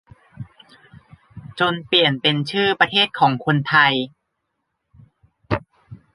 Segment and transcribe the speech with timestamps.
[1.59, 3.93] จนเปลี่ยนเป็นชื่อประเทศของคนไทย